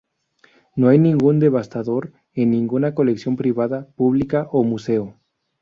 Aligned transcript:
No 0.75 0.87
hay 0.89 0.97
ningún 0.97 1.39
"Devastator" 1.39 2.11
en 2.33 2.49
ninguna 2.49 2.95
colección 2.95 3.35
privada, 3.35 3.85
pública 3.95 4.47
o 4.51 4.63
museo. 4.63 5.15